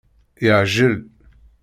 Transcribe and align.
Yeɛjel. 0.45 0.95